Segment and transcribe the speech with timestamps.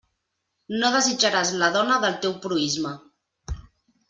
[0.83, 2.97] No desitjaràs la dona del teu proïsme.